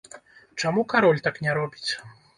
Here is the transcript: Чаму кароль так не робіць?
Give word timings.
Чаму 0.63 0.85
кароль 0.93 1.23
так 1.27 1.37
не 1.45 1.51
робіць? 1.59 1.91